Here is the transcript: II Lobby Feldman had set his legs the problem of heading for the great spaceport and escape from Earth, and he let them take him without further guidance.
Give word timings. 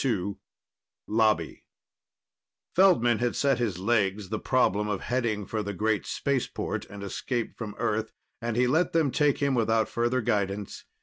II 0.03 0.37
Lobby 1.05 1.63
Feldman 2.75 3.19
had 3.19 3.35
set 3.35 3.59
his 3.59 3.77
legs 3.77 4.29
the 4.29 4.39
problem 4.39 4.87
of 4.87 5.01
heading 5.01 5.45
for 5.45 5.61
the 5.61 5.75
great 5.75 6.07
spaceport 6.07 6.85
and 6.85 7.03
escape 7.03 7.55
from 7.55 7.75
Earth, 7.77 8.11
and 8.41 8.57
he 8.57 8.65
let 8.65 8.93
them 8.93 9.11
take 9.11 9.37
him 9.37 9.53
without 9.53 9.87
further 9.87 10.21
guidance. 10.21 10.85